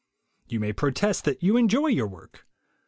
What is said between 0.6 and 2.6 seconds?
protest that you enjoy your work.